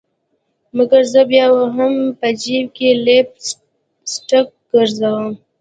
[0.77, 1.45] مګر زه بیا
[1.77, 3.29] هم په جیب کي لپ
[4.13, 5.25] سټک ګرزوم